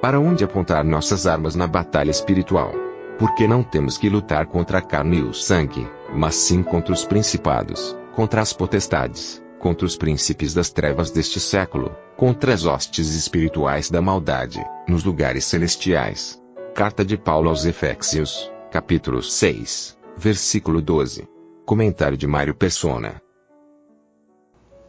Para 0.00 0.20
onde 0.20 0.44
apontar 0.44 0.84
nossas 0.84 1.26
armas 1.26 1.54
na 1.54 1.66
batalha 1.66 2.10
espiritual? 2.10 2.70
Porque 3.18 3.48
não 3.48 3.62
temos 3.62 3.96
que 3.96 4.10
lutar 4.10 4.46
contra 4.46 4.78
a 4.78 4.82
carne 4.82 5.18
e 5.18 5.22
o 5.22 5.32
sangue, 5.32 5.88
mas 6.14 6.34
sim 6.34 6.62
contra 6.62 6.92
os 6.92 7.06
principados, 7.06 7.96
contra 8.14 8.42
as 8.42 8.52
potestades, 8.52 9.42
contra 9.58 9.86
os 9.86 9.96
príncipes 9.96 10.52
das 10.52 10.70
trevas 10.70 11.10
deste 11.10 11.40
século, 11.40 11.96
contra 12.14 12.52
as 12.52 12.66
hostes 12.66 13.14
espirituais 13.14 13.88
da 13.88 14.02
maldade, 14.02 14.62
nos 14.86 15.02
lugares 15.02 15.46
celestiais. 15.46 16.40
Carta 16.74 17.02
de 17.02 17.16
Paulo 17.16 17.48
aos 17.48 17.64
Efésios, 17.64 18.52
capítulo 18.70 19.22
6, 19.22 19.98
versículo 20.14 20.82
12. 20.82 21.26
Comentário 21.64 22.18
de 22.18 22.26
Mário 22.26 22.54
Persona. 22.54 23.20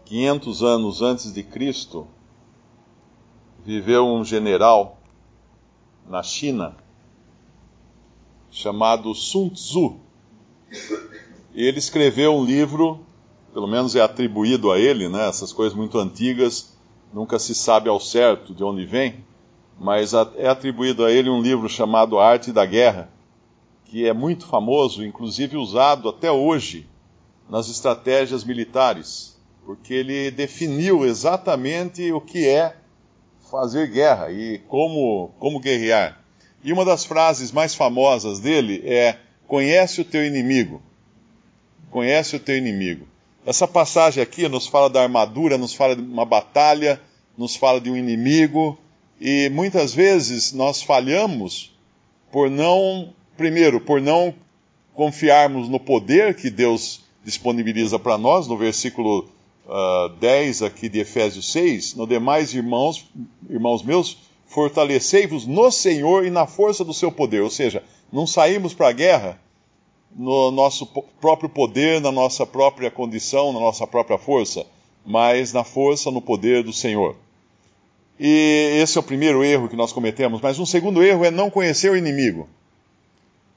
500 0.04 0.64
anos 0.64 1.02
antes 1.02 1.34
de 1.34 1.44
Cristo, 1.44 2.08
viveu 3.66 4.06
um 4.06 4.24
general 4.24 4.97
na 6.08 6.24
China 6.24 6.76
chamado 8.50 9.14
Sun 9.14 9.50
Tzu. 9.50 9.98
Ele 11.54 11.78
escreveu 11.78 12.36
um 12.36 12.44
livro, 12.44 13.00
pelo 13.54 13.68
menos 13.68 13.96
é 13.96 14.02
atribuído 14.02 14.72
a 14.72 14.80
ele, 14.80 15.08
né? 15.10 15.28
Essas 15.28 15.54
coisas 15.54 15.78
muito 15.78 15.98
antigas, 15.98 16.78
nunca 17.14 17.40
se 17.40 17.54
sabe 17.54 17.90
ao 17.90 18.00
certo 18.00 18.54
de 18.54 18.64
onde 18.64 18.86
vem, 18.86 19.24
mas 19.80 20.14
é 20.36 20.48
atribuído 20.48 21.06
a 21.06 21.12
ele 21.12 21.30
um 21.30 21.42
livro 21.42 21.70
chamado 21.70 22.20
Arte 22.20 22.52
da 22.52 22.66
Guerra, 22.66 23.12
que 23.86 24.08
é 24.08 24.14
muito 24.14 24.46
famoso, 24.46 25.06
inclusive 25.06 25.56
usado 25.56 26.10
até 26.10 26.32
hoje 26.32 26.88
nas 27.50 27.70
estratégias 27.70 28.44
militares, 28.44 29.40
porque 29.66 29.94
ele 29.94 30.32
definiu 30.32 31.06
exatamente 31.06 32.12
o 32.12 32.20
que 32.20 32.46
é 32.48 32.76
fazer 33.50 33.88
guerra 33.88 34.32
e 34.32 34.60
como, 34.68 35.32
como 35.40 35.60
guerrear. 35.60 36.20
E 36.64 36.74
uma 36.74 36.84
das 36.84 37.06
frases 37.06 37.52
mais 37.52 37.74
famosas 37.76 38.40
dele 38.40 38.82
é: 38.86 39.18
Conhece 39.48 40.02
o 40.02 40.06
teu 40.06 40.26
inimigo. 40.26 40.82
Conhece 41.90 42.36
o 42.36 42.40
teu 42.40 42.58
inimigo. 42.58 43.08
Essa 43.46 43.68
passagem 43.68 44.22
aqui 44.22 44.48
nos 44.50 44.68
fala 44.68 44.90
da 44.90 45.04
armadura, 45.04 45.58
nos 45.58 45.74
fala 45.74 45.96
de 45.96 46.02
uma 46.02 46.26
batalha, 46.26 47.00
nos 47.38 47.56
fala 47.56 47.80
de 47.80 47.90
um 47.90 47.96
inimigo, 47.96 48.78
e 49.22 49.50
muitas 49.50 49.94
vezes 49.94 50.52
nós 50.52 50.82
falhamos 50.82 51.74
por 52.32 52.50
não, 52.50 53.14
primeiro, 53.38 53.80
por 53.80 54.02
não 54.02 54.34
confiarmos 54.94 55.70
no 55.70 55.80
poder 55.80 56.36
que 56.36 56.50
Deus 56.50 57.06
disponibiliza 57.24 57.98
para 57.98 58.18
nós, 58.18 58.48
no 58.48 58.58
versículo 58.58 59.30
uh, 59.68 59.72
ah, 59.72 60.16
10 60.20 60.64
aqui 60.64 60.90
de 60.90 61.00
Efésios 61.00 61.52
6, 61.52 61.96
no 61.96 62.08
demais 62.08 62.54
irmãos, 62.54 63.06
irmãos 63.50 63.84
meus, 63.84 64.18
fortalecei-vos 64.48 65.46
no 65.46 65.72
Senhor 65.72 66.26
e 66.26 66.30
na 66.30 66.48
força 66.48 66.84
do 66.84 66.94
seu 66.94 67.12
poder. 67.12 67.42
Ou 67.42 67.50
seja, 67.50 67.84
não 68.12 68.26
saímos 68.26 68.74
para 68.74 68.90
a 68.90 68.94
guerra 68.94 69.40
no 70.16 70.50
nosso 70.52 70.86
próprio 71.20 71.50
poder, 71.50 72.02
na 72.02 72.12
nossa 72.12 72.46
própria 72.46 72.90
condição, 72.90 73.54
na 73.54 73.60
nossa 73.60 73.86
própria 73.86 74.18
força, 74.18 74.66
mas 75.06 75.54
na 75.54 75.64
força, 75.64 76.10
no 76.10 76.22
poder 76.22 76.64
do 76.64 76.74
Senhor. 76.74 77.16
E 78.20 78.80
esse 78.82 78.98
é 78.98 79.02
o 79.02 79.04
primeiro 79.04 79.44
erro 79.44 79.70
que 79.70 79.76
nós 79.76 79.94
cometemos. 79.94 80.42
Mas 80.42 80.58
um 80.58 80.66
segundo 80.66 81.04
erro 81.04 81.24
é 81.24 81.30
não 81.30 81.50
conhecer 81.50 81.92
o 81.92 81.96
inimigo. 81.96 82.50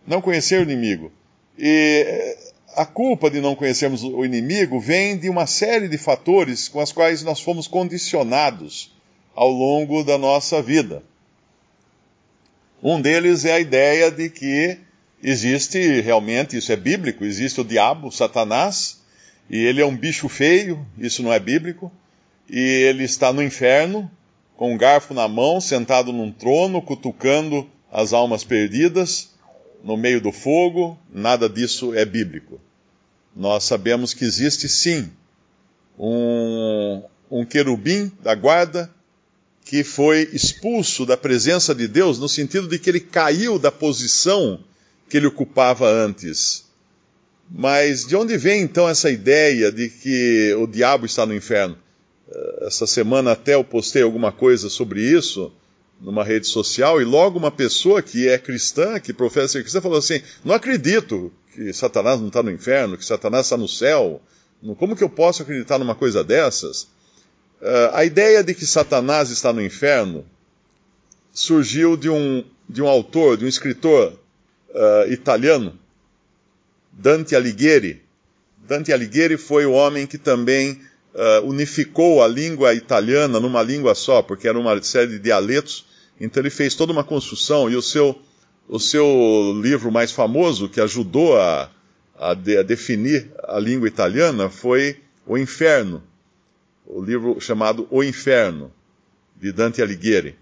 Não 0.07 0.21
conhecer 0.21 0.61
o 0.61 0.63
inimigo. 0.63 1.11
E 1.59 2.37
a 2.75 2.87
culpa 2.87 3.31
de 3.31 3.41
não 3.41 3.55
conhecermos 3.55 4.03
o 4.03 4.25
inimigo 4.25 4.79
vem 4.79 5.17
de 5.17 5.29
uma 5.29 5.47
série 5.47 5.89
de 5.89 5.99
fatores 5.99 6.69
com 6.69 6.81
as 6.81 6.93
quais 6.93 7.23
nós 7.23 7.41
fomos 7.41 7.67
condicionados 7.67 8.93
ao 9.35 9.51
longo 9.51 10.03
da 10.03 10.17
nossa 10.17 10.63
vida. 10.63 11.03
Um 12.83 13.01
deles 13.01 13.45
é 13.45 13.53
a 13.53 13.61
ideia 13.61 14.11
de 14.11 14.31
que 14.31 14.79
existe 15.23 16.01
realmente, 16.01 16.57
isso 16.57 16.73
é 16.73 16.77
bíblico, 16.77 17.25
existe 17.25 17.61
o 17.61 17.65
diabo, 17.65 18.11
Satanás, 18.11 19.01
e 19.51 19.59
ele 19.59 19.83
é 19.83 19.87
um 19.87 19.97
bicho 19.97 20.29
feio, 20.29 20.87
isso 20.97 21.23
não 21.23 21.33
é 21.33 21.39
bíblico, 21.39 21.93
e 22.49 22.59
ele 22.59 23.05
está 23.05 23.33
no 23.33 23.43
inferno, 23.43 24.11
com 24.57 24.73
um 24.73 24.79
garfo 24.79 25.13
na 25.13 25.29
mão, 25.29 25.61
sentado 25.61 26.13
num 26.13 26.33
trono, 26.33 26.81
cutucando 26.81 27.69
as 27.93 28.13
almas 28.13 28.45
perdidas, 28.45 29.31
no 29.83 29.97
meio 29.97 30.21
do 30.21 30.33
fogo, 30.33 30.99
nada 31.13 31.49
disso 31.49 31.95
é 31.95 32.05
bíblico. 32.05 32.61
Nós 33.35 33.65
sabemos 33.65 34.13
que 34.13 34.25
existe 34.25 34.69
sim 34.69 35.11
um, 35.99 37.03
um 37.31 37.45
querubim 37.45 38.11
da 38.23 38.35
guarda 38.35 38.93
que 39.65 39.85
foi 39.85 40.29
expulso 40.33 41.07
da 41.07 41.17
presença 41.17 41.75
de 41.75 41.87
Deus, 41.87 42.19
no 42.19 42.29
sentido 42.29 42.67
de 42.67 42.79
que 42.79 42.91
ele 42.91 43.01
caiu 43.01 43.59
da 43.59 43.71
posição 43.71 44.59
que 45.09 45.17
ele 45.17 45.27
ocupava 45.27 45.89
antes. 45.89 46.65
Mas 47.49 48.07
de 48.07 48.17
onde 48.17 48.37
vem 48.37 48.63
então 48.63 48.89
essa 48.89 49.11
ideia 49.11 49.71
de 49.71 49.89
que 49.89 50.55
o 50.55 50.67
diabo 50.67 51.07
está 51.07 51.27
no 51.27 51.35
inferno? 51.35 51.77
Eh, 52.31 52.67
essa 52.67 52.87
semana 52.87 53.33
até 53.33 53.55
eu 53.55 53.65
postei 53.65 54.03
alguma 54.03 54.33
coisa 54.33 54.69
sobre 54.69 55.03
isso 55.03 55.53
numa 56.01 56.25
rede 56.25 56.47
social 56.47 57.01
e 57.01 57.05
logo 57.05 57.39
uma 57.39 57.51
pessoa 57.51 58.03
que 58.03 58.29
é 58.29 58.39
cristã, 58.39 58.99
que 58.99 59.13
professa 59.13 59.55
ser 59.55 59.63
cristã, 59.63 59.81
falou 59.81 59.99
assim: 59.99 60.23
Não 60.45 60.55
acredito 60.55 61.33
que 61.55 61.73
Satanás 61.73 62.19
não 62.21 62.29
está 62.29 62.43
no 62.43 62.51
inferno, 62.51 62.97
que 62.97 63.05
Satanás 63.05 63.47
está 63.47 63.57
no 63.57 63.69
céu. 63.69 64.21
Como 64.79 64.97
que 64.97 65.05
eu 65.05 65.09
posso 65.09 65.43
acreditar 65.43 65.79
numa 65.79 65.95
coisa 65.95 66.23
dessas? 66.23 66.83
Uh, 67.61 67.93
a 67.93 68.05
ideia 68.05 68.43
de 68.43 68.55
que 68.55 68.67
Satanás 68.67 69.31
está 69.31 69.53
no 69.53 69.63
inferno 69.63 70.25
surgiu 71.33 71.97
de 71.97 72.09
um, 72.09 72.45
de 72.69 72.83
um 72.83 72.89
autor, 72.89 73.37
de 73.37 73.45
um 73.45 73.49
escritor 73.49 74.19
uh, 74.71 75.13
italiano, 75.13 75.79
Dante 76.93 77.37
Alighieri. 77.37 78.03
Dante 78.67 78.93
Alighieri 78.93 79.37
foi 79.37 79.67
o 79.67 79.73
homem 79.73 80.07
que 80.07 80.19
também 80.19 80.81
uh, 81.15 81.47
unificou 81.47 82.23
a 82.23 82.29
língua 82.29 82.75
italiana 82.75 83.41
numa 83.41 83.63
língua 83.63 83.95
só, 83.95 84.23
porque 84.23 84.49
era 84.49 84.59
uma 84.59 84.81
série 84.83 85.13
de 85.13 85.19
dialetos. 85.19 85.87
Então 86.21 86.43
ele 86.43 86.51
fez 86.51 86.75
toda 86.75 86.93
uma 86.93 87.03
construção 87.03 87.71
e 87.71 87.75
o 87.75 87.83
seu, 87.83 88.21
o 88.69 88.79
seu 88.79 89.59
livro 89.61 89.91
mais 89.91 90.13
famoso, 90.13 90.69
que 90.69 90.81
ajudou 90.81 91.41
a, 91.41 91.71
a, 92.19 92.35
de, 92.35 92.59
a 92.59 92.63
definir 92.63 93.31
a 93.45 93.59
língua 93.59 93.89
italiana, 93.89 94.51
foi 94.51 94.99
O 95.27 95.39
Inferno 95.39 96.03
o 96.93 97.03
livro 97.03 97.41
chamado 97.41 97.87
O 97.91 98.03
Inferno, 98.03 98.73
de 99.37 99.53
Dante 99.53 99.81
Alighieri. 99.81 100.37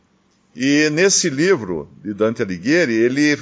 E 0.56 0.88
nesse 0.90 1.28
livro 1.28 1.88
de 2.02 2.14
Dante 2.14 2.42
Alighieri, 2.42 2.94
ele, 2.94 3.38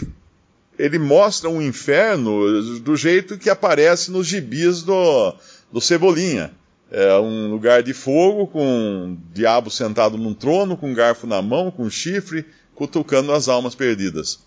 ele 0.78 0.98
mostra 0.98 1.48
um 1.48 1.62
inferno 1.62 2.80
do 2.80 2.96
jeito 2.96 3.38
que 3.38 3.48
aparece 3.48 4.10
nos 4.10 4.26
gibis 4.26 4.82
do, 4.82 5.34
do 5.72 5.80
Cebolinha. 5.80 6.52
É 6.90 7.18
um 7.18 7.50
lugar 7.50 7.82
de 7.82 7.92
fogo, 7.92 8.46
com 8.46 8.64
um 8.64 9.18
diabo 9.32 9.70
sentado 9.70 10.16
num 10.16 10.32
trono, 10.32 10.76
com 10.76 10.90
um 10.90 10.94
garfo 10.94 11.26
na 11.26 11.42
mão, 11.42 11.70
com 11.70 11.84
um 11.84 11.90
chifre, 11.90 12.44
cutucando 12.74 13.32
as 13.32 13.48
almas 13.48 13.74
perdidas. 13.74 14.38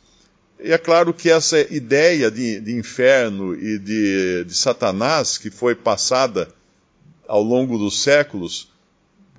E 0.62 0.72
é 0.72 0.78
claro 0.78 1.14
que 1.14 1.30
essa 1.30 1.60
ideia 1.74 2.30
de, 2.30 2.60
de 2.60 2.78
inferno 2.78 3.56
e 3.56 3.78
de, 3.78 4.44
de 4.46 4.56
Satanás, 4.56 5.38
que 5.38 5.50
foi 5.50 5.76
passada 5.76 6.50
ao 7.28 7.44
longo 7.44 7.78
dos 7.78 8.02
séculos, 8.02 8.70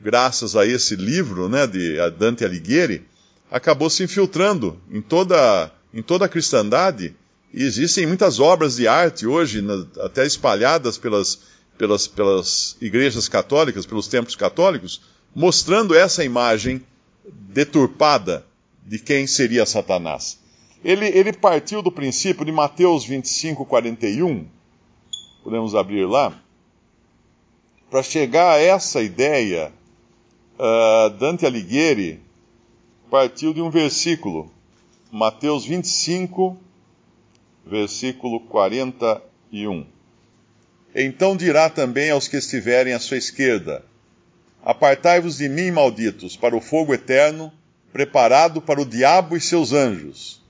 graças 0.03 0.57
a 0.57 0.67
esse 0.67 0.97
livro 0.97 1.49
né, 1.49 1.67
de 1.67 1.97
Dante 2.19 2.45
Alighieri, 2.45 3.07
acabou 3.51 3.91
se 3.91 4.03
infiltrando 4.03 4.81
em 4.91 5.03
toda, 5.03 5.71
em 5.93 6.03
toda 6.03 6.25
a 6.25 6.29
cristandade. 6.29 7.15
E 7.53 7.65
existem 7.65 8.07
muitas 8.07 8.39
obras 8.39 8.77
de 8.77 8.87
arte 8.87 9.27
hoje, 9.27 9.63
até 10.01 10.25
espalhadas 10.25 10.97
pelas, 10.97 11.41
pelas, 11.81 12.07
pelas 12.07 12.77
igrejas 12.79 13.27
católicas, 13.27 13.87
pelos 13.87 14.07
templos 14.07 14.37
católicos, 14.37 15.01
mostrando 15.35 15.95
essa 15.95 16.23
imagem 16.23 16.83
deturpada 17.25 18.45
de 18.87 18.99
quem 18.99 19.27
seria 19.27 19.65
Satanás. 19.65 20.39
Ele, 20.85 21.07
ele 21.07 21.33
partiu 21.33 21.81
do 21.81 21.91
princípio 21.91 22.45
de 22.45 22.53
Mateus 22.53 23.07
25, 23.07 23.65
41, 23.65 24.47
podemos 25.43 25.75
abrir 25.75 26.05
lá, 26.05 26.39
para 27.91 28.03
chegar 28.03 28.53
a 28.53 28.61
essa 28.61 29.01
ideia, 29.01 29.73
uh, 30.59 31.09
Dante 31.19 31.47
Alighieri 31.47 32.21
partiu 33.11 33.55
de 33.55 33.63
um 33.63 33.71
versículo, 33.71 34.51
Mateus 35.11 35.65
25, 35.65 36.59
versículo 37.65 38.39
41. 38.41 39.87
Então 40.95 41.37
dirá 41.37 41.71
também 41.71 42.11
aos 42.11 42.27
que 42.27 42.37
estiverem 42.37 42.93
à 42.93 42.99
sua 42.99 43.17
esquerda: 43.17 43.85
Apartai-vos 44.63 45.39
de 45.39 45.49
mim, 45.49 45.71
malditos, 45.71 46.37
para 46.37 46.57
o 46.57 46.61
fogo 46.61 46.93
eterno, 46.93 47.53
preparado 47.93 48.61
para 48.61 48.81
o 48.81 48.85
diabo 48.85 49.37
e 49.37 49.41
seus 49.41 49.73
anjos. 49.73 50.41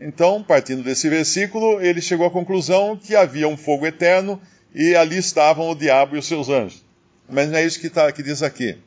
Então, 0.00 0.42
partindo 0.42 0.82
desse 0.82 1.08
versículo, 1.08 1.80
ele 1.80 2.00
chegou 2.00 2.26
à 2.26 2.30
conclusão 2.30 2.96
que 2.96 3.16
havia 3.16 3.48
um 3.48 3.56
fogo 3.56 3.86
eterno 3.86 4.40
e 4.72 4.94
ali 4.94 5.18
estavam 5.18 5.68
o 5.68 5.74
diabo 5.74 6.14
e 6.14 6.18
os 6.20 6.26
seus 6.26 6.48
anjos. 6.48 6.84
Mas 7.28 7.50
não 7.50 7.58
é 7.58 7.64
isso 7.64 7.80
que, 7.80 7.90
tá, 7.90 8.10
que 8.12 8.22
diz 8.22 8.42
aqui. 8.42 8.78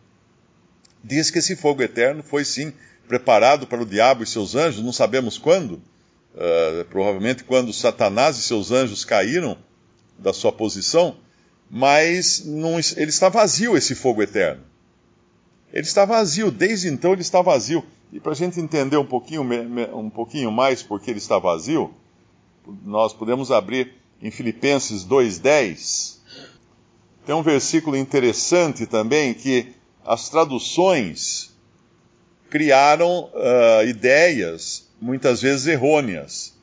Diz 1.04 1.30
que 1.30 1.40
esse 1.40 1.56
fogo 1.56 1.84
eterno 1.84 2.24
foi 2.24 2.46
sim 2.46 2.72
preparado 3.08 3.68
para 3.68 3.82
o 3.82 3.86
diabo 3.86 4.24
e 4.24 4.28
seus 4.28 4.56
anjos, 4.56 4.84
não 4.84 4.94
sabemos 4.94 5.38
quando, 5.38 5.74
uh, 5.74 6.86
provavelmente 6.90 7.44
quando 7.44 7.74
Satanás 7.74 8.38
e 8.38 8.42
seus 8.42 8.72
anjos 8.72 9.04
caíram 9.04 9.58
da 10.22 10.32
sua 10.32 10.52
posição, 10.52 11.16
mas 11.70 12.46
não, 12.46 12.80
ele 12.96 13.10
está 13.10 13.30
vazio 13.30 13.76
esse 13.76 13.96
fogo 13.96 14.22
eterno. 14.22 14.64
Ele 15.74 15.86
está 15.86 16.06
vazio, 16.06 16.52
desde 16.52 16.90
então 16.90 17.14
ele 17.14 17.22
está 17.22 17.42
vazio. 17.42 17.84
E 18.12 18.20
para 18.20 18.34
a 18.34 18.36
gente 18.36 18.60
entender 18.60 18.98
um 18.98 19.06
pouquinho, 19.06 19.42
um 19.96 20.10
pouquinho 20.10 20.52
mais 20.52 20.84
por 20.84 21.00
que 21.00 21.10
ele 21.10 21.20
está 21.20 21.40
vazio, 21.40 21.94
nós 22.86 23.14
podemos 23.14 23.52
abrir 23.52 23.94
em 24.22 24.30
Filipenses 24.30 25.06
2,10. 25.06 26.18
Tem 27.26 27.34
um 27.34 27.42
versículo 27.42 27.96
interessante 27.96 28.86
também 28.86 29.34
que 29.34 29.74
as 30.06 30.30
traduções 30.30 31.56
criaram 32.50 33.30
uh, 33.34 33.88
ideias, 33.88 34.90
muitas 35.00 35.42
vezes 35.42 35.68
errôneas. 35.68 36.54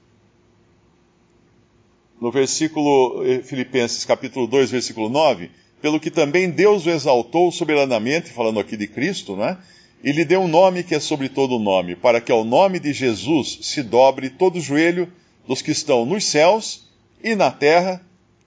No 2.20 2.32
versículo 2.32 3.24
eh, 3.24 3.42
Filipenses 3.42 4.04
capítulo 4.04 4.46
2, 4.46 4.70
versículo 4.70 5.08
9, 5.08 5.50
pelo 5.80 6.00
que 6.00 6.10
também 6.10 6.50
Deus 6.50 6.84
o 6.86 6.90
exaltou 6.90 7.52
soberanamente, 7.52 8.30
falando 8.30 8.58
aqui 8.58 8.76
de 8.76 8.88
Cristo, 8.88 9.36
né? 9.36 9.56
E 10.02 10.12
lhe 10.12 10.24
deu 10.24 10.40
um 10.40 10.48
nome 10.48 10.82
que 10.82 10.94
é 10.94 11.00
sobre 11.00 11.28
todo 11.28 11.56
o 11.56 11.58
nome, 11.60 11.94
para 11.96 12.20
que 12.20 12.32
ao 12.32 12.44
nome 12.44 12.78
de 12.78 12.92
Jesus 12.92 13.58
se 13.62 13.82
dobre 13.82 14.30
todo 14.30 14.56
o 14.56 14.60
joelho 14.60 15.12
dos 15.46 15.62
que 15.62 15.70
estão 15.70 16.04
nos 16.04 16.24
céus 16.24 16.88
e 17.22 17.34
na 17.34 17.50
terra 17.50 18.00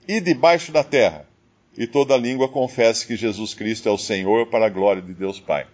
e 0.06 0.20
debaixo 0.20 0.72
da 0.72 0.82
terra, 0.82 1.26
e 1.76 1.86
toda 1.86 2.16
língua 2.16 2.48
confesse 2.48 3.06
que 3.06 3.16
Jesus 3.16 3.54
Cristo 3.54 3.88
é 3.88 3.92
o 3.92 3.98
Senhor 3.98 4.46
para 4.46 4.66
a 4.66 4.70
glória 4.70 5.02
de 5.02 5.14
Deus 5.14 5.40
Pai. 5.40 5.66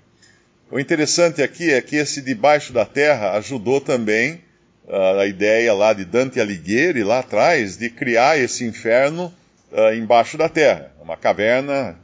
O 0.71 0.79
interessante 0.79 1.43
aqui 1.43 1.73
é 1.73 1.81
que 1.81 1.97
esse 1.97 2.21
debaixo 2.21 2.73
da 2.73 2.85
terra 2.85 3.33
ajudou 3.33 3.81
também 3.81 4.41
a 4.89 5.27
ideia 5.27 5.75
lá 5.75 5.93
de 5.93 6.05
Dante 6.05 6.41
Alighieri, 6.41 7.05
lá 7.05 7.19
atrás, 7.19 7.77
de 7.77 7.91
criar 7.91 8.39
esse 8.39 8.65
inferno 8.65 9.33
uh, 9.71 9.95
embaixo 9.95 10.39
da 10.39 10.49
terra. 10.49 10.93
Uma 11.01 11.17
caverna 11.17 11.99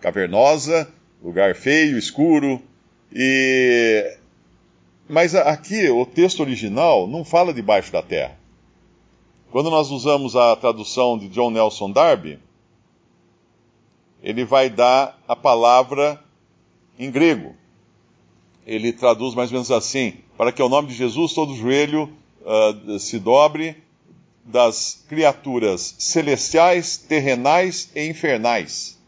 cavernosa, 0.00 0.88
lugar 1.22 1.54
feio, 1.54 1.96
escuro. 1.96 2.60
E... 3.12 4.16
Mas 5.08 5.34
aqui, 5.34 5.88
o 5.88 6.04
texto 6.04 6.40
original 6.40 7.06
não 7.06 7.24
fala 7.24 7.54
debaixo 7.54 7.92
da 7.92 8.02
terra. 8.02 8.36
Quando 9.52 9.70
nós 9.70 9.90
usamos 9.90 10.34
a 10.34 10.56
tradução 10.56 11.16
de 11.16 11.28
John 11.28 11.50
Nelson 11.50 11.92
Darby, 11.92 12.40
ele 14.20 14.44
vai 14.44 14.68
dar 14.68 15.22
a 15.28 15.36
palavra 15.36 16.20
em 16.98 17.10
grego. 17.10 17.54
Ele 18.66 18.92
traduz 18.92 19.34
mais 19.34 19.50
ou 19.50 19.54
menos 19.54 19.70
assim: 19.70 20.14
para 20.36 20.50
que 20.50 20.62
o 20.62 20.68
nome 20.68 20.88
de 20.88 20.94
Jesus 20.94 21.32
todo 21.32 21.54
joelho 21.54 22.12
uh, 22.44 22.98
se 22.98 23.18
dobre 23.18 23.76
das 24.44 25.04
criaturas 25.08 25.94
celestiais, 25.98 26.96
terrenais 26.96 27.90
e 27.94 28.06
infernais. 28.06 28.98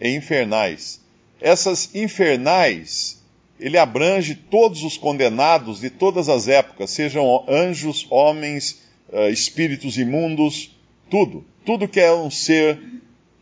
E 0.00 0.14
infernais. 0.14 1.00
Essas 1.40 1.94
infernais, 1.94 3.22
ele 3.58 3.78
abrange 3.78 4.34
todos 4.34 4.84
os 4.84 4.98
condenados 4.98 5.80
de 5.80 5.90
todas 5.90 6.28
as 6.28 6.48
épocas, 6.48 6.90
sejam 6.90 7.44
anjos, 7.48 8.06
homens, 8.10 8.82
uh, 9.08 9.28
espíritos 9.30 9.96
imundos, 9.96 10.76
tudo. 11.10 11.44
Tudo 11.64 11.88
que 11.88 12.00
é 12.00 12.12
um 12.12 12.30
ser 12.30 12.78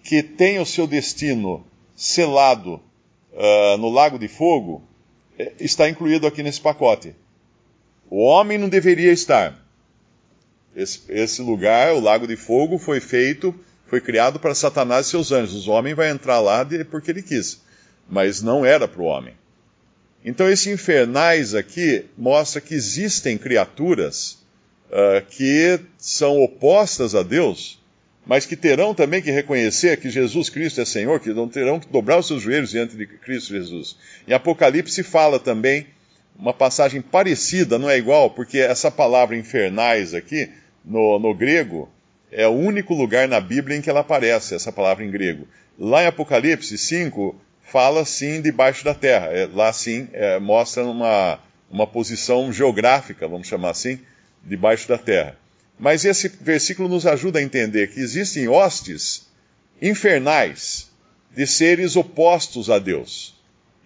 que 0.04 0.22
tem 0.22 0.58
o 0.58 0.66
seu 0.66 0.86
destino 0.86 1.64
selado 1.94 2.80
uh, 3.32 3.76
no 3.78 3.90
lago 3.90 4.18
de 4.18 4.28
fogo, 4.28 4.82
eh, 5.38 5.52
está 5.60 5.88
incluído 5.88 6.26
aqui 6.26 6.42
nesse 6.42 6.60
pacote. 6.60 7.14
O 8.10 8.18
homem 8.24 8.58
não 8.58 8.68
deveria 8.68 9.12
estar, 9.12 9.56
esse, 10.74 11.00
esse 11.08 11.42
lugar, 11.42 11.94
o 11.94 12.00
Lago 12.00 12.26
de 12.26 12.36
Fogo, 12.36 12.78
foi 12.78 13.00
feito, 13.00 13.54
foi 13.86 14.00
criado 14.00 14.38
para 14.38 14.54
Satanás 14.54 15.06
e 15.06 15.10
seus 15.10 15.32
anjos. 15.32 15.66
O 15.66 15.72
homem 15.72 15.94
vai 15.94 16.10
entrar 16.10 16.40
lá 16.40 16.66
porque 16.90 17.10
ele 17.10 17.22
quis, 17.22 17.60
mas 18.08 18.42
não 18.42 18.64
era 18.64 18.86
para 18.86 19.02
o 19.02 19.06
homem. 19.06 19.34
Então, 20.24 20.48
esse 20.48 20.70
infernais 20.70 21.54
aqui 21.54 22.04
mostra 22.16 22.60
que 22.60 22.74
existem 22.74 23.38
criaturas 23.38 24.38
uh, 24.90 25.24
que 25.30 25.80
são 25.96 26.42
opostas 26.42 27.14
a 27.14 27.22
Deus, 27.22 27.80
mas 28.26 28.44
que 28.44 28.54
terão 28.54 28.94
também 28.94 29.22
que 29.22 29.30
reconhecer 29.30 29.96
que 29.98 30.10
Jesus 30.10 30.50
Cristo 30.50 30.80
é 30.80 30.84
Senhor, 30.84 31.18
que 31.20 31.32
não 31.32 31.48
terão 31.48 31.80
que 31.80 31.88
dobrar 31.88 32.18
os 32.18 32.26
seus 32.26 32.42
joelhos 32.42 32.70
diante 32.70 32.96
de 32.96 33.06
Cristo 33.06 33.54
Jesus. 33.54 33.96
Em 34.28 34.34
Apocalipse 34.34 35.02
fala 35.02 35.40
também 35.40 35.86
uma 36.40 36.54
passagem 36.54 37.02
parecida, 37.02 37.78
não 37.78 37.90
é 37.90 37.98
igual, 37.98 38.30
porque 38.30 38.58
essa 38.58 38.90
palavra 38.90 39.36
infernais 39.36 40.14
aqui 40.14 40.48
no, 40.82 41.18
no 41.18 41.34
grego, 41.34 41.88
é 42.32 42.46
o 42.46 42.52
único 42.52 42.94
lugar 42.94 43.28
na 43.28 43.40
Bíblia 43.40 43.76
em 43.76 43.82
que 43.82 43.90
ela 43.90 44.00
aparece, 44.00 44.54
essa 44.54 44.72
palavra 44.72 45.04
em 45.04 45.10
grego. 45.10 45.46
Lá 45.78 46.02
em 46.02 46.06
Apocalipse 46.06 46.78
5, 46.78 47.38
fala 47.62 48.04
sim 48.06 48.40
debaixo 48.40 48.84
da 48.84 48.94
terra. 48.94 49.26
É, 49.26 49.46
lá 49.52 49.70
sim 49.72 50.08
é, 50.12 50.38
mostra 50.38 50.84
uma, 50.84 51.38
uma 51.70 51.86
posição 51.86 52.50
geográfica, 52.50 53.28
vamos 53.28 53.46
chamar 53.46 53.70
assim, 53.70 53.98
debaixo 54.42 54.88
da 54.88 54.96
terra. 54.96 55.36
Mas 55.78 56.04
esse 56.04 56.28
versículo 56.28 56.88
nos 56.88 57.06
ajuda 57.06 57.38
a 57.38 57.42
entender 57.42 57.88
que 57.88 58.00
existem 58.00 58.48
hostes 58.48 59.28
infernais 59.80 60.90
de 61.34 61.46
seres 61.46 61.96
opostos 61.96 62.70
a 62.70 62.78
Deus. 62.78 63.34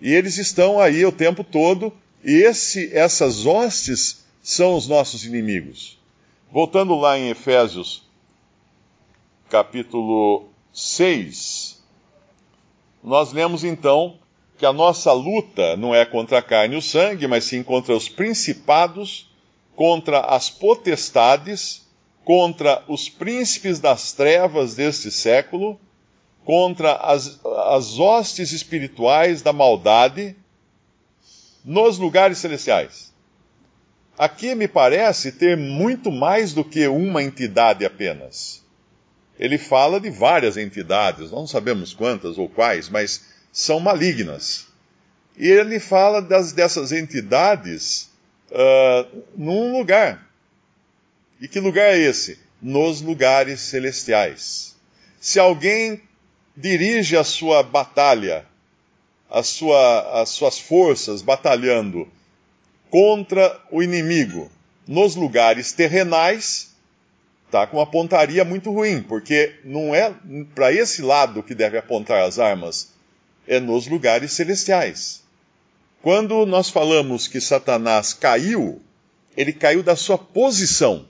E 0.01 0.13
eles 0.13 0.39
estão 0.39 0.81
aí 0.81 1.05
o 1.05 1.13
tempo 1.13 1.43
todo, 1.43 1.93
e 2.25 2.43
esse, 2.43 2.91
essas 2.97 3.45
hostes 3.45 4.25
são 4.43 4.77
os 4.77 4.89
nossos 4.89 5.25
inimigos. 5.25 5.99
Voltando 6.51 6.95
lá 6.95 7.19
em 7.19 7.29
Efésios, 7.29 8.03
capítulo 9.51 10.49
6, 10.73 11.83
nós 13.03 13.33
lemos 13.33 13.63
então 13.63 14.19
que 14.57 14.65
a 14.65 14.73
nossa 14.73 15.13
luta 15.13 15.77
não 15.77 15.95
é 15.95 16.07
contra 16.07 16.39
a 16.39 16.43
carne 16.43 16.77
e 16.77 16.79
o 16.79 16.83
sangue, 16.83 17.27
mas 17.27 17.45
sim 17.45 17.63
contra 17.63 17.95
os 17.95 18.09
principados, 18.09 19.29
contra 19.77 20.21
as 20.21 20.49
potestades, 20.49 21.87
contra 22.25 22.83
os 22.89 23.09
príncipes 23.09 23.81
das 23.81 24.13
trevas 24.13 24.77
deste 24.77 25.11
século, 25.11 25.79
contra 26.45 26.95
as, 26.95 27.41
as 27.45 27.99
hostes 27.99 28.53
espirituais 28.53 29.43
da 29.43 29.53
maldade 29.53 30.37
nos 31.65 31.99
lugares 31.99 32.39
celestiais. 32.39 33.13
Aqui 34.19 34.55
me 34.55 34.69
parece 34.69 35.33
ter 35.33 35.57
muito 35.57 36.13
mais 36.13 36.53
do 36.53 36.65
que 36.65 36.87
uma 36.87 37.23
entidade 37.23 37.85
apenas. 37.85 38.63
Ele 39.39 39.59
fala 39.59 39.99
de 39.99 40.11
várias 40.11 40.57
entidades, 40.57 41.33
não 41.33 41.47
sabemos 41.47 41.93
quantas 41.93 42.39
ou 42.39 42.49
quais, 42.49 42.89
mas 42.89 43.25
são 43.53 43.81
malignas. 43.81 44.69
E 45.37 45.49
ele 45.49 45.81
fala 45.81 46.23
das, 46.23 46.53
dessas 46.53 46.93
entidades 46.93 48.11
uh, 48.51 49.23
num 49.37 49.77
lugar. 49.77 50.25
E 51.41 51.49
que 51.49 51.59
lugar 51.59 51.95
é 51.95 51.99
esse? 51.99 52.39
Nos 52.63 53.01
lugares 53.01 53.61
celestiais. 53.61 54.77
Se 55.21 55.41
alguém 55.41 56.01
dirige 56.57 57.17
a 57.17 57.25
sua 57.25 57.63
batalha, 57.65 58.47
a 59.35 59.43
sua, 59.43 60.23
as 60.23 60.29
suas 60.29 60.61
forças 60.61 61.21
batalhando 61.21 62.07
contra 62.89 63.61
o 63.69 63.83
inimigo 63.83 64.49
nos 64.87 65.17
lugares 65.17 65.73
terrenais, 65.73 66.73
está 67.47 67.67
com 67.67 67.79
uma 67.79 67.87
pontaria 67.87 68.45
muito 68.45 68.71
ruim, 68.71 69.03
porque 69.03 69.59
não 69.65 69.93
é 69.93 70.15
para 70.55 70.73
esse 70.73 71.03
lado 71.03 71.43
que 71.43 71.53
deve 71.53 71.77
apontar 71.77 72.23
as 72.23 72.39
armas, 72.39 72.93
é 73.45 73.59
nos 73.59 73.89
lugares 73.89 74.31
celestiais. 74.31 75.25
Quando 76.01 76.47
nós 76.47 76.71
falamos 76.71 77.27
que 77.27 77.41
Satanás 77.41 78.13
caiu, 78.13 78.81
ele 79.37 79.53
caiu 79.53 79.83
da 79.83 79.97
sua 79.97 80.17
posição. 80.17 81.09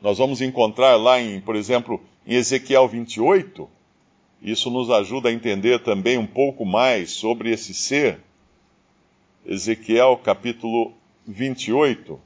Nós 0.00 0.18
vamos 0.18 0.40
encontrar 0.40 0.96
lá 0.96 1.20
em, 1.20 1.40
por 1.40 1.54
exemplo, 1.54 2.02
em 2.26 2.34
Ezequiel 2.34 2.88
28, 2.88 3.70
Isso 4.42 4.70
nos 4.70 4.90
ajuda 4.90 5.28
a 5.28 5.32
entender 5.32 5.78
também 5.84 6.18
um 6.18 6.26
pouco 6.26 6.66
mais 6.66 7.12
sobre 7.12 7.52
esse 7.52 7.72
ser. 7.72 8.18
Ezequiel 9.46 10.16
capítulo 10.16 10.92
28. 11.26 12.20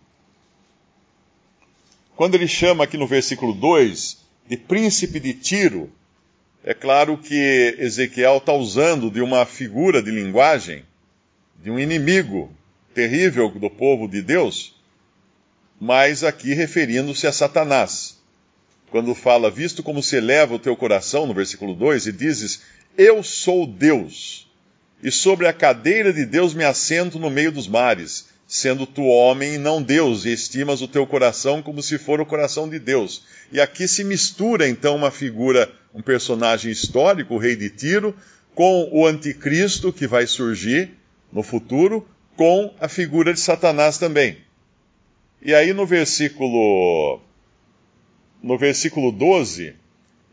Quando 2.16 2.34
ele 2.34 2.48
chama 2.48 2.84
aqui 2.84 2.96
no 2.96 3.06
versículo 3.06 3.52
2 3.52 4.24
de 4.48 4.56
príncipe 4.56 5.20
de 5.20 5.34
Tiro, 5.34 5.92
é 6.64 6.72
claro 6.72 7.18
que 7.18 7.76
Ezequiel 7.78 8.38
está 8.38 8.54
usando 8.54 9.10
de 9.10 9.20
uma 9.20 9.44
figura 9.44 10.02
de 10.02 10.10
linguagem 10.10 10.84
de 11.62 11.70
um 11.70 11.78
inimigo 11.78 12.50
terrível 12.94 13.50
do 13.50 13.68
povo 13.68 14.08
de 14.08 14.22
Deus, 14.22 14.74
mas 15.78 16.24
aqui 16.24 16.54
referindo-se 16.54 17.26
a 17.26 17.32
Satanás. 17.32 18.15
Quando 18.96 19.14
fala, 19.14 19.50
visto 19.50 19.82
como 19.82 20.02
se 20.02 20.16
eleva 20.16 20.54
o 20.54 20.58
teu 20.58 20.74
coração, 20.74 21.26
no 21.26 21.34
versículo 21.34 21.74
2, 21.74 22.06
e 22.06 22.12
dizes, 22.12 22.62
Eu 22.96 23.22
sou 23.22 23.66
Deus, 23.66 24.50
e 25.02 25.12
sobre 25.12 25.46
a 25.46 25.52
cadeira 25.52 26.14
de 26.14 26.24
Deus 26.24 26.54
me 26.54 26.64
assento 26.64 27.18
no 27.18 27.28
meio 27.28 27.52
dos 27.52 27.68
mares, 27.68 28.28
sendo 28.46 28.86
tu 28.86 29.02
homem 29.02 29.56
e 29.56 29.58
não 29.58 29.82
Deus, 29.82 30.24
e 30.24 30.32
estimas 30.32 30.80
o 30.80 30.88
teu 30.88 31.06
coração 31.06 31.60
como 31.60 31.82
se 31.82 31.98
for 31.98 32.22
o 32.22 32.24
coração 32.24 32.70
de 32.70 32.78
Deus. 32.78 33.24
E 33.52 33.60
aqui 33.60 33.86
se 33.86 34.02
mistura 34.02 34.66
então 34.66 34.96
uma 34.96 35.10
figura, 35.10 35.70
um 35.94 36.00
personagem 36.00 36.72
histórico, 36.72 37.34
o 37.34 37.38
rei 37.38 37.54
de 37.54 37.68
Tiro, 37.68 38.16
com 38.54 38.88
o 38.90 39.06
anticristo 39.06 39.92
que 39.92 40.06
vai 40.06 40.26
surgir 40.26 40.92
no 41.30 41.42
futuro, 41.42 42.08
com 42.34 42.74
a 42.80 42.88
figura 42.88 43.34
de 43.34 43.40
Satanás 43.40 43.98
também. 43.98 44.38
E 45.42 45.54
aí 45.54 45.74
no 45.74 45.84
versículo 45.84 47.25
no 48.46 48.56
versículo 48.56 49.10
12, 49.10 49.74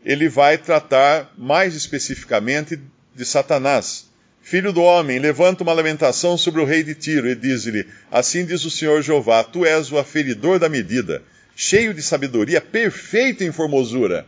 ele 0.04 0.28
vai 0.28 0.56
tratar 0.56 1.34
mais 1.36 1.74
especificamente 1.74 2.78
de 3.12 3.24
Satanás. 3.24 4.08
Filho 4.40 4.72
do 4.72 4.82
homem, 4.82 5.18
levanta 5.18 5.64
uma 5.64 5.72
lamentação 5.72 6.38
sobre 6.38 6.60
o 6.60 6.64
rei 6.64 6.84
de 6.84 6.94
Tiro 6.94 7.28
e 7.28 7.34
diz-lhe: 7.34 7.84
Assim 8.12 8.46
diz 8.46 8.64
o 8.64 8.70
Senhor 8.70 9.02
Jeová: 9.02 9.42
Tu 9.42 9.66
és 9.66 9.90
o 9.90 9.98
aferidor 9.98 10.60
da 10.60 10.68
medida, 10.68 11.24
cheio 11.56 11.92
de 11.92 12.02
sabedoria, 12.02 12.60
perfeito 12.60 13.42
em 13.42 13.50
formosura. 13.50 14.24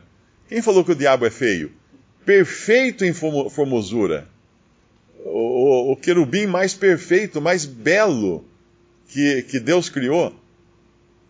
Quem 0.49 0.61
falou 0.61 0.85
que 0.85 0.93
o 0.93 0.97
diabo 0.97 1.25
é 1.25 1.31
feio? 1.31 1.71
Perfeito 2.25 3.05
em 3.05 3.13
formosura. 3.13 4.27
O, 5.25 5.91
o, 5.91 5.93
o 5.93 5.97
querubim 5.97 6.47
mais 6.47 6.75
perfeito, 6.75 7.41
mais 7.41 7.65
belo 7.65 8.45
que, 9.09 9.43
que 9.43 9.61
Deus 9.61 9.89
criou. 9.89 10.35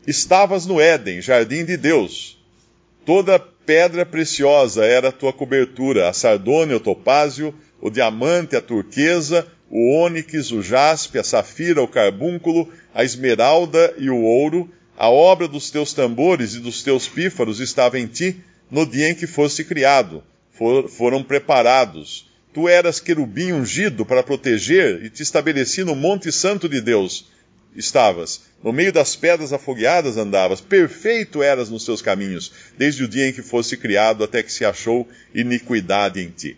Estavas 0.06 0.64
no 0.64 0.80
Éden, 0.80 1.20
jardim 1.20 1.62
de 1.62 1.76
Deus. 1.76 2.36
Toda 3.06 3.38
pedra 3.38 4.04
preciosa 4.04 4.84
era 4.84 5.10
a 5.10 5.12
tua 5.12 5.32
cobertura, 5.32 6.08
a 6.08 6.12
sardônia, 6.12 6.76
o 6.76 6.80
topázio, 6.80 7.54
o 7.80 7.88
diamante, 7.88 8.56
a 8.56 8.60
turquesa, 8.60 9.46
o 9.70 9.92
ônix, 9.92 10.50
o 10.50 10.60
jaspe, 10.60 11.16
a 11.16 11.22
safira, 11.22 11.80
o 11.80 11.86
carbúnculo, 11.86 12.68
a 12.92 13.04
esmeralda 13.04 13.94
e 13.96 14.10
o 14.10 14.22
ouro, 14.22 14.68
a 14.98 15.08
obra 15.08 15.46
dos 15.46 15.70
teus 15.70 15.92
tambores 15.92 16.54
e 16.54 16.58
dos 16.58 16.82
teus 16.82 17.06
pífaros 17.06 17.60
estava 17.60 17.96
em 17.96 18.08
ti 18.08 18.40
no 18.68 18.84
dia 18.84 19.08
em 19.08 19.14
que 19.14 19.28
foste 19.28 19.62
criado, 19.62 20.25
For, 20.50 20.88
foram 20.88 21.22
preparados. 21.22 22.28
Tu 22.52 22.68
eras 22.68 22.98
querubim 22.98 23.52
ungido 23.52 24.04
para 24.04 24.22
proteger 24.25 25.04
e 25.04 25.10
te 25.10 25.22
estabeleci 25.22 25.84
no 25.84 25.94
monte 25.94 26.32
santo 26.32 26.68
de 26.68 26.80
Deus. 26.80 27.26
Estavas. 27.76 28.40
No 28.64 28.73
meio 28.73 28.92
das 28.92 29.14
pedras 29.14 29.52
afogueadas 29.52 30.16
andavas. 30.16 30.61
Perfeito 30.61 31.42
eras 31.42 31.68
nos 31.68 31.85
teus 31.85 32.00
caminhos, 32.00 32.50
desde 32.78 33.04
o 33.04 33.09
dia 33.09 33.28
em 33.28 33.33
que 33.33 33.42
foste 33.42 33.76
criado 33.76 34.25
até 34.25 34.42
que 34.42 34.52
se 34.52 34.64
achou 34.64 35.06
iniquidade 35.35 36.21
em 36.21 36.30
ti. 36.30 36.56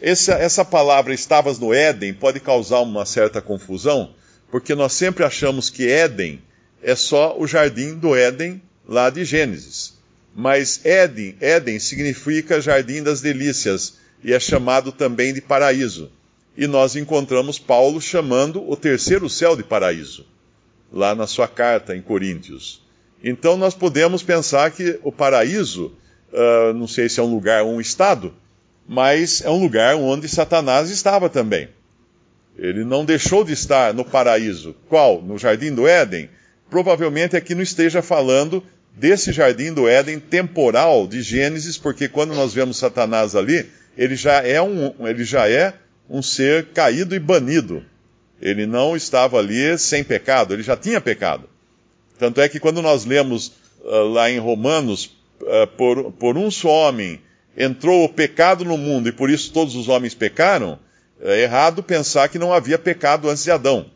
Essa, 0.00 0.34
essa 0.34 0.64
palavra 0.64 1.14
estavas 1.14 1.58
no 1.58 1.72
Éden 1.72 2.14
pode 2.14 2.40
causar 2.40 2.80
uma 2.80 3.04
certa 3.06 3.40
confusão, 3.40 4.14
porque 4.50 4.74
nós 4.74 4.92
sempre 4.92 5.24
achamos 5.24 5.70
que 5.70 5.88
Éden 5.88 6.40
é 6.82 6.94
só 6.94 7.38
o 7.38 7.46
jardim 7.46 7.94
do 7.94 8.14
Éden 8.14 8.60
lá 8.86 9.10
de 9.10 9.24
Gênesis. 9.24 9.94
Mas 10.34 10.84
Éden, 10.84 11.36
Éden 11.40 11.78
significa 11.78 12.60
jardim 12.60 13.02
das 13.02 13.20
delícias 13.20 13.94
e 14.22 14.32
é 14.32 14.40
chamado 14.40 14.92
também 14.92 15.32
de 15.32 15.40
paraíso. 15.40 16.10
E 16.56 16.66
nós 16.66 16.96
encontramos 16.96 17.58
Paulo 17.58 18.00
chamando 18.00 18.68
o 18.70 18.76
terceiro 18.76 19.28
céu 19.28 19.56
de 19.56 19.62
paraíso, 19.62 20.26
lá 20.92 21.14
na 21.14 21.26
sua 21.26 21.48
carta 21.48 21.96
em 21.96 22.02
Coríntios. 22.02 22.82
Então 23.22 23.56
nós 23.56 23.74
podemos 23.74 24.22
pensar 24.22 24.70
que 24.70 24.98
o 25.02 25.10
paraíso, 25.10 25.92
uh, 26.32 26.72
não 26.74 26.86
sei 26.86 27.08
se 27.08 27.20
é 27.20 27.22
um 27.22 27.32
lugar 27.32 27.62
ou 27.64 27.74
um 27.74 27.80
estado, 27.80 28.34
mas 28.88 29.42
é 29.42 29.50
um 29.50 29.60
lugar 29.60 29.96
onde 29.96 30.28
Satanás 30.28 30.90
estava 30.90 31.28
também. 31.28 31.68
Ele 32.56 32.84
não 32.84 33.04
deixou 33.04 33.44
de 33.44 33.52
estar 33.52 33.92
no 33.92 34.04
paraíso. 34.04 34.74
Qual? 34.88 35.20
No 35.20 35.36
jardim 35.36 35.74
do 35.74 35.86
Éden? 35.86 36.30
Provavelmente 36.70 37.36
aqui 37.36 37.54
não 37.54 37.62
esteja 37.62 38.00
falando 38.00 38.62
desse 38.96 39.32
jardim 39.32 39.72
do 39.72 39.86
Éden 39.86 40.18
temporal 40.18 41.06
de 41.06 41.20
Gênesis, 41.20 41.76
porque 41.76 42.08
quando 42.08 42.34
nós 42.34 42.54
vemos 42.54 42.78
Satanás 42.78 43.36
ali, 43.36 43.66
ele 43.96 44.16
já 44.16 44.42
é 44.42 44.60
um, 44.60 44.94
ele 45.06 45.24
já 45.24 45.48
é 45.48 45.74
um 46.08 46.22
ser 46.22 46.66
caído 46.66 47.14
e 47.14 47.18
banido. 47.18 47.84
Ele 48.40 48.66
não 48.66 48.96
estava 48.96 49.38
ali 49.38 49.78
sem 49.78 50.04
pecado, 50.04 50.52
ele 50.52 50.62
já 50.62 50.76
tinha 50.76 51.00
pecado. 51.00 51.48
Tanto 52.18 52.40
é 52.40 52.48
que 52.48 52.60
quando 52.60 52.82
nós 52.82 53.04
lemos 53.04 53.52
uh, 53.80 54.08
lá 54.08 54.30
em 54.30 54.38
Romanos, 54.38 55.16
uh, 55.40 55.66
por, 55.76 56.12
por 56.12 56.36
um 56.36 56.50
só 56.50 56.68
homem 56.68 57.20
entrou 57.56 58.04
o 58.04 58.08
pecado 58.08 58.64
no 58.64 58.76
mundo 58.76 59.08
e 59.08 59.12
por 59.12 59.30
isso 59.30 59.52
todos 59.52 59.74
os 59.74 59.88
homens 59.88 60.14
pecaram, 60.14 60.78
é 61.20 61.42
errado 61.42 61.82
pensar 61.82 62.28
que 62.28 62.38
não 62.38 62.52
havia 62.52 62.78
pecado 62.78 63.28
antes 63.30 63.44
de 63.44 63.50
Adão. 63.50 63.86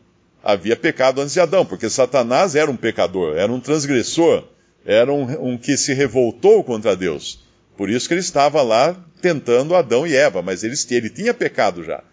Havia 0.43 0.75
pecado 0.75 1.21
antes 1.21 1.33
de 1.33 1.39
Adão, 1.39 1.63
porque 1.63 1.87
Satanás 1.87 2.55
era 2.55 2.69
um 2.69 2.75
pecador, 2.75 3.37
era 3.37 3.51
um 3.51 3.59
transgressor, 3.59 4.43
era 4.83 5.13
um, 5.13 5.51
um 5.51 5.57
que 5.57 5.77
se 5.77 5.93
revoltou 5.93 6.63
contra 6.63 6.95
Deus. 6.95 7.39
Por 7.77 7.89
isso 7.89 8.07
que 8.07 8.15
ele 8.15 8.21
estava 8.21 8.63
lá 8.63 8.95
tentando 9.21 9.75
Adão 9.75 10.05
e 10.05 10.15
Eva, 10.15 10.41
mas 10.41 10.63
ele, 10.63 10.75
ele 10.89 11.09
tinha 11.09 11.33
pecado 11.33 11.83
já. 11.83 12.03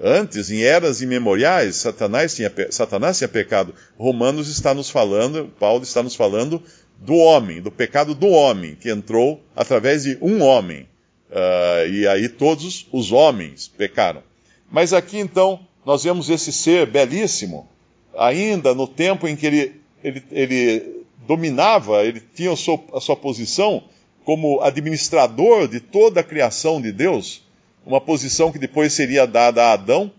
Antes, 0.00 0.50
em 0.50 0.62
eras 0.62 1.02
imemoriais, 1.02 1.76
Satanás 1.76 2.34
tinha, 2.34 2.52
Satanás 2.70 3.18
tinha 3.18 3.28
pecado. 3.28 3.74
Romanos 3.98 4.48
está 4.48 4.72
nos 4.72 4.88
falando, 4.90 5.52
Paulo 5.58 5.82
está 5.82 6.02
nos 6.02 6.14
falando 6.14 6.62
do 6.98 7.14
homem, 7.14 7.60
do 7.60 7.70
pecado 7.70 8.14
do 8.14 8.28
homem, 8.28 8.74
que 8.74 8.90
entrou 8.90 9.42
através 9.54 10.04
de 10.04 10.18
um 10.20 10.42
homem. 10.42 10.88
Uh, 11.30 11.88
e 11.90 12.06
aí 12.06 12.28
todos 12.28 12.86
os 12.92 13.12
homens 13.12 13.68
pecaram. 13.68 14.22
Mas 14.70 14.92
aqui 14.92 15.18
então, 15.18 15.60
nós 15.84 16.04
vemos 16.04 16.30
esse 16.30 16.52
ser 16.52 16.86
belíssimo, 16.86 17.68
ainda 18.16 18.74
no 18.74 18.86
tempo 18.86 19.26
em 19.26 19.36
que 19.36 19.46
ele, 19.46 19.80
ele, 20.02 20.22
ele 20.30 21.04
dominava, 21.26 22.04
ele 22.04 22.22
tinha 22.34 22.52
a 22.52 22.56
sua, 22.56 22.80
a 22.94 23.00
sua 23.00 23.16
posição 23.16 23.84
como 24.24 24.60
administrador 24.60 25.66
de 25.68 25.80
toda 25.80 26.20
a 26.20 26.24
criação 26.24 26.80
de 26.80 26.92
Deus, 26.92 27.42
uma 27.84 28.00
posição 28.00 28.52
que 28.52 28.58
depois 28.58 28.92
seria 28.92 29.26
dada 29.26 29.64
a 29.64 29.72
Adão, 29.72 30.10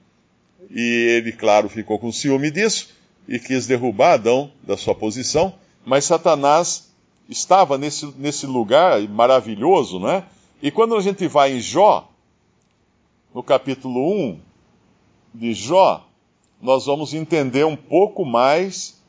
e 0.70 0.82
ele, 1.18 1.32
claro, 1.32 1.70
ficou 1.70 2.00
com 2.00 2.12
ciúme 2.12 2.50
disso 2.50 2.90
e 3.28 3.40
quis 3.40 3.68
derrubar 3.68 4.14
Adão 4.14 4.52
da 4.64 4.76
sua 4.76 4.96
posição. 4.96 5.54
Mas 5.86 6.06
Satanás 6.06 6.92
estava 7.30 7.78
nesse, 7.78 8.06
nesse 8.18 8.46
lugar 8.46 9.02
maravilhoso, 9.08 10.00
né? 10.00 10.24
E 10.62 10.72
quando 10.72 10.96
a 10.96 11.02
gente 11.02 11.28
vai 11.28 11.54
em 11.54 11.60
Jó, 11.60 12.10
no 13.34 13.44
capítulo 13.44 14.12
1 14.12 14.40
de 15.34 15.54
Jó, 15.54 16.06
nós 16.62 16.86
vamos 16.86 17.14
entender 17.14 17.66
um 17.66 17.76
pouco 17.76 18.24
mais 18.24 19.02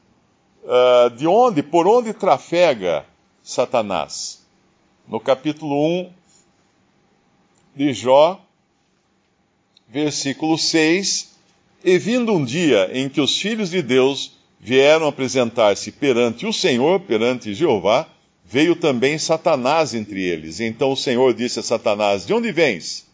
uh, 0.65 1.11
de 1.11 1.27
onde, 1.27 1.63
por 1.63 1.87
onde 1.87 2.13
trafega 2.13 3.07
Satanás. 3.43 4.45
No 5.07 5.21
capítulo 5.21 5.75
1 6.03 6.13
de 7.75 7.93
Jó, 7.93 8.41
versículo 9.89 10.57
6, 10.59 11.35
e 11.85 11.99
vindo 11.99 12.33
um 12.33 12.45
dia 12.45 12.91
em 12.93 13.09
que 13.09 13.21
os 13.21 13.39
filhos 13.39 13.71
de 13.71 13.83
Deus 13.83 14.33
vieram 14.59 15.07
apresentar-se 15.07 15.93
perante 15.93 16.47
o 16.47 16.53
Senhor, 16.53 17.01
perante 17.01 17.53
Jeová, 17.53 18.09
veio 18.45 18.75
também 18.75 19.19
Satanás 19.19 19.95
entre 19.95 20.23
eles. 20.23 20.61
Então 20.61 20.93
o 20.93 20.97
Senhor 20.97 21.35
disse 21.35 21.61
a 21.61 21.63
Satanás: 21.63 22.27
De 22.27 22.33
onde 22.33 22.51
vens? 22.51 23.07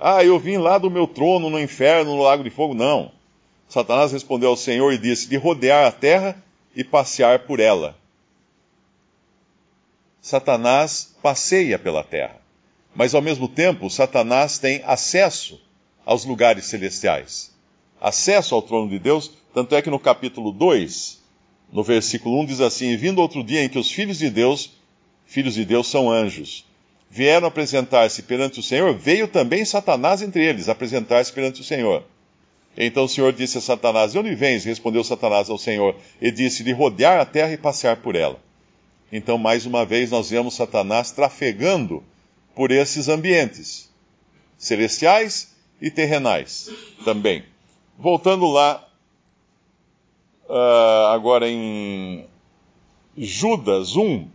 Ah, 0.00 0.24
eu 0.24 0.38
vim 0.38 0.56
lá 0.56 0.78
do 0.78 0.90
meu 0.90 1.06
trono 1.06 1.50
no 1.50 1.60
inferno, 1.60 2.16
no 2.16 2.22
lago 2.22 2.42
de 2.42 2.50
fogo. 2.50 2.74
Não. 2.74 3.12
Satanás 3.68 4.12
respondeu 4.12 4.50
ao 4.50 4.56
Senhor 4.56 4.92
e 4.92 4.98
disse: 4.98 5.28
De 5.28 5.36
rodear 5.36 5.86
a 5.86 5.92
terra 5.92 6.42
e 6.74 6.82
passear 6.82 7.40
por 7.40 7.60
ela. 7.60 7.96
Satanás 10.20 11.14
passeia 11.22 11.78
pela 11.78 12.04
terra, 12.04 12.40
mas 12.94 13.14
ao 13.14 13.22
mesmo 13.22 13.48
tempo, 13.48 13.88
Satanás 13.90 14.58
tem 14.58 14.82
acesso 14.84 15.60
aos 16.04 16.24
lugares 16.24 16.66
celestiais, 16.66 17.52
acesso 18.00 18.54
ao 18.54 18.62
trono 18.62 18.88
de 18.88 18.98
Deus 18.98 19.30
tanto 19.52 19.74
é 19.74 19.82
que 19.82 19.90
no 19.90 19.98
capítulo 19.98 20.50
2, 20.50 21.22
no 21.70 21.82
versículo 21.82 22.40
1 22.40 22.46
diz 22.46 22.60
assim: 22.60 22.96
Vindo 22.96 23.20
outro 23.20 23.44
dia 23.44 23.62
em 23.62 23.68
que 23.68 23.78
os 23.78 23.90
filhos 23.90 24.18
de 24.18 24.30
Deus, 24.30 24.72
filhos 25.26 25.54
de 25.54 25.64
Deus 25.64 25.88
são 25.88 26.10
anjos, 26.10 26.64
vieram 27.10 27.46
apresentar-se 27.46 28.22
perante 28.22 28.60
o 28.60 28.62
Senhor, 28.62 28.96
veio 28.96 29.28
também 29.28 29.64
Satanás 29.64 30.22
entre 30.22 30.42
eles, 30.42 30.68
apresentar-se 30.70 31.32
perante 31.32 31.60
o 31.60 31.64
Senhor. 31.64 32.04
Então 32.76 33.04
o 33.04 33.08
Senhor 33.08 33.32
disse 33.34 33.58
a 33.58 33.60
Satanás: 33.60 34.12
De 34.12 34.18
onde 34.18 34.34
vens? 34.34 34.64
Respondeu 34.64 35.04
Satanás 35.04 35.50
ao 35.50 35.58
Senhor, 35.58 35.94
e 36.20 36.30
disse: 36.30 36.64
De 36.64 36.72
rodear 36.72 37.20
a 37.20 37.26
terra 37.26 37.52
e 37.52 37.58
passear 37.58 37.98
por 37.98 38.16
ela. 38.16 38.40
Então, 39.12 39.36
mais 39.36 39.66
uma 39.66 39.84
vez, 39.84 40.10
nós 40.10 40.30
vemos 40.30 40.54
Satanás 40.54 41.10
trafegando 41.10 42.02
por 42.54 42.70
esses 42.70 43.08
ambientes, 43.08 43.90
celestiais 44.56 45.54
e 45.80 45.90
terrenais 45.90 46.70
também. 47.04 47.44
Voltando 47.98 48.46
lá, 48.46 48.86
uh, 50.48 51.06
agora 51.12 51.48
em 51.48 52.26
Judas 53.16 53.96
1, 53.96 54.28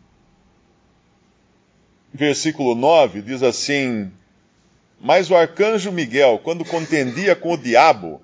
versículo 2.13 2.75
9, 2.75 3.21
diz 3.21 3.43
assim: 3.43 4.11
Mas 4.99 5.29
o 5.29 5.35
arcanjo 5.35 5.91
Miguel, 5.91 6.39
quando 6.43 6.65
contendia 6.65 7.35
com 7.35 7.53
o 7.53 7.57
diabo 7.57 8.21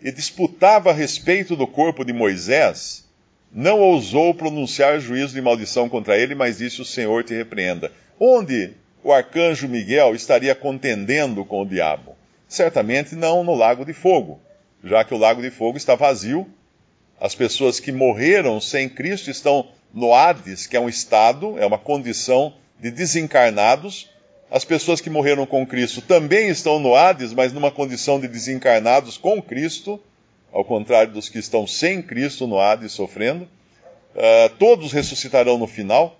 e 0.00 0.10
disputava 0.10 0.90
a 0.90 0.94
respeito 0.94 1.54
do 1.54 1.66
corpo 1.66 2.04
de 2.04 2.12
Moisés, 2.12 3.08
não 3.52 3.80
ousou 3.80 4.34
pronunciar 4.34 4.98
juízo 4.98 5.34
de 5.34 5.42
maldição 5.42 5.88
contra 5.88 6.16
ele, 6.16 6.34
mas 6.34 6.58
disse: 6.58 6.80
O 6.80 6.84
Senhor 6.84 7.22
te 7.22 7.34
repreenda. 7.34 7.92
Onde 8.18 8.72
o 9.02 9.12
arcanjo 9.12 9.68
Miguel 9.68 10.14
estaria 10.14 10.54
contendendo 10.54 11.44
com 11.44 11.62
o 11.62 11.66
diabo? 11.66 12.14
Certamente 12.48 13.14
não 13.14 13.42
no 13.42 13.54
lago 13.54 13.84
de 13.84 13.92
fogo, 13.92 14.40
já 14.84 15.04
que 15.04 15.14
o 15.14 15.18
lago 15.18 15.40
de 15.40 15.50
fogo 15.50 15.76
está 15.76 15.94
vazio. 15.94 16.46
As 17.20 17.34
pessoas 17.34 17.80
que 17.80 17.92
morreram 17.92 18.60
sem 18.60 18.88
Cristo 18.88 19.30
estão 19.30 19.68
no 19.92 20.14
Hades, 20.14 20.66
que 20.66 20.76
é 20.76 20.80
um 20.80 20.88
estado, 20.88 21.58
é 21.58 21.66
uma 21.66 21.78
condição 21.78 22.54
de 22.80 22.90
desencarnados. 22.90 24.10
As 24.50 24.64
pessoas 24.64 25.00
que 25.00 25.08
morreram 25.08 25.46
com 25.46 25.66
Cristo 25.66 26.02
também 26.02 26.48
estão 26.48 26.78
no 26.78 26.94
Hades, 26.94 27.32
mas 27.32 27.52
numa 27.52 27.70
condição 27.70 28.20
de 28.20 28.28
desencarnados 28.28 29.16
com 29.16 29.40
Cristo, 29.40 30.00
ao 30.52 30.64
contrário 30.64 31.12
dos 31.12 31.28
que 31.28 31.38
estão 31.38 31.66
sem 31.66 32.02
Cristo 32.02 32.46
no 32.46 32.60
Hades 32.60 32.92
sofrendo. 32.92 33.48
Uh, 34.14 34.50
todos 34.58 34.92
ressuscitarão 34.92 35.56
no 35.56 35.66
final. 35.66 36.18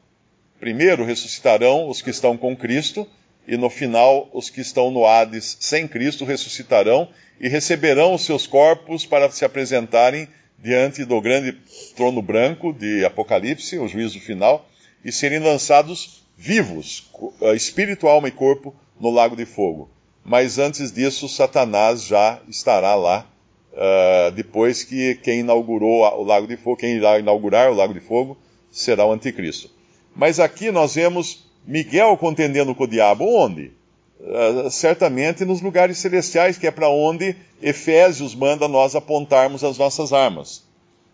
Primeiro 0.63 1.05
ressuscitarão 1.05 1.89
os 1.89 2.01
que 2.01 2.11
estão 2.11 2.37
com 2.37 2.57
Cristo, 2.57 3.05
e 3.49 3.57
no 3.57 3.69
final 3.69 4.31
os 4.33 4.49
que 4.49 4.61
estão 4.61 4.93
no 4.93 5.05
Hades 5.05 5.57
sem 5.59 5.89
Cristo 5.89 6.25
ressuscitarão 6.25 7.09
e 7.41 7.49
receberão 7.49 8.15
os 8.15 8.25
seus 8.25 8.47
corpos 8.47 9.05
para 9.05 9.29
se 9.29 9.45
apresentarem 9.45 10.29
diante 10.57 11.05
do 11.05 11.21
grande 11.21 11.59
trono 11.97 12.23
branco 12.23 12.73
de 12.73 13.05
Apocalipse, 13.05 13.77
o 13.77 13.89
juízo 13.89 14.21
final, 14.21 14.65
e 15.05 15.11
serem 15.11 15.41
lançados 15.41 16.23
vivos, 16.39 17.11
eh, 17.41 17.57
espírito, 17.57 18.07
alma 18.07 18.29
e 18.29 18.31
corpo, 18.31 18.73
no 19.01 19.11
lago 19.11 19.35
de 19.35 19.45
fogo. 19.45 19.91
Mas 20.25 20.61
antes 20.61 20.93
disso, 20.93 21.29
Satanás 21.29 22.05
já 22.05 22.41
estará 22.49 22.95
lá, 22.95 23.27
uh, 23.73 24.31
depois 24.31 24.85
que 24.85 25.17
quem 25.17 25.41
inaugurou 25.41 26.03
o 26.21 26.23
lago 26.23 26.47
de 26.47 26.57
fogo, 26.57 26.77
quem 26.77 26.95
irá 26.95 27.19
inaugurar 27.19 27.69
o 27.69 27.75
lago 27.75 27.93
de 27.93 27.99
fogo, 27.99 28.39
será 28.71 29.05
o 29.05 29.11
anticristo. 29.11 29.82
Mas 30.15 30.39
aqui 30.39 30.71
nós 30.71 30.95
vemos 30.95 31.45
Miguel 31.67 32.17
contendendo 32.17 32.75
com 32.75 32.85
o 32.85 32.89
diabo, 32.89 33.25
onde? 33.25 33.73
Uh, 34.21 34.71
certamente 34.71 35.45
nos 35.45 35.61
lugares 35.61 35.99
celestiais, 35.99 36.57
que 36.57 36.67
é 36.67 36.71
para 36.71 36.89
onde 36.89 37.35
Efésios 37.61 38.35
manda 38.35 38.69
nós 38.69 38.95
apontarmos 38.95 39.65
as 39.65 39.79
nossas 39.79 40.13
armas. 40.13 40.65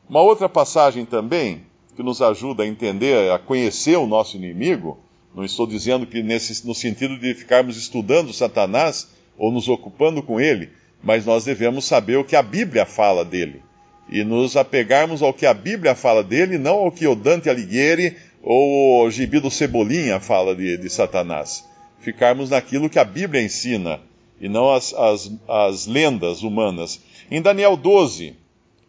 Uma 0.08 0.20
outra 0.20 0.48
passagem 0.48 1.04
também, 1.04 1.62
que 1.96 2.02
nos 2.02 2.20
ajuda 2.22 2.62
a 2.62 2.66
entender, 2.66 3.30
a 3.30 3.38
conhecer 3.38 3.96
o 3.96 4.06
nosso 4.06 4.36
inimigo, 4.36 4.98
não 5.34 5.44
estou 5.44 5.66
dizendo 5.66 6.06
que 6.06 6.22
nesse, 6.22 6.66
no 6.66 6.74
sentido 6.74 7.18
de 7.18 7.34
ficarmos 7.34 7.76
estudando 7.76 8.32
Satanás 8.32 9.08
ou 9.36 9.52
nos 9.52 9.68
ocupando 9.68 10.22
com 10.22 10.40
ele, 10.40 10.70
mas 11.02 11.24
nós 11.24 11.44
devemos 11.44 11.84
saber 11.84 12.16
o 12.16 12.24
que 12.24 12.34
a 12.34 12.42
Bíblia 12.42 12.84
fala 12.84 13.24
dele. 13.24 13.62
E 14.10 14.24
nos 14.24 14.56
apegarmos 14.56 15.22
ao 15.22 15.34
que 15.34 15.44
a 15.44 15.52
Bíblia 15.52 15.94
fala 15.94 16.24
dele, 16.24 16.58
não 16.58 16.76
ao 16.76 16.90
que 16.90 17.06
o 17.06 17.14
Dante 17.14 17.50
Alighieri 17.50 18.16
ou 18.42 19.04
o 19.04 19.10
Gibi 19.10 19.40
do 19.40 19.50
Cebolinha 19.50 20.20
fala 20.20 20.54
de, 20.54 20.76
de 20.76 20.90
Satanás. 20.90 21.66
Ficarmos 22.00 22.50
naquilo 22.50 22.88
que 22.88 22.98
a 22.98 23.04
Bíblia 23.04 23.42
ensina 23.42 24.00
e 24.40 24.48
não 24.48 24.70
as, 24.70 24.94
as, 24.94 25.30
as 25.48 25.86
lendas 25.86 26.42
humanas. 26.42 27.00
Em 27.30 27.42
Daniel 27.42 27.76
12, 27.76 28.34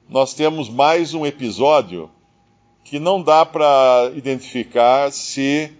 nós 0.07 0.33
temos 0.33 0.69
mais 0.69 1.13
um 1.13 1.25
episódio 1.25 2.09
que 2.83 2.99
não 2.99 3.21
dá 3.21 3.45
para 3.45 4.11
identificar 4.15 5.11
se 5.11 5.71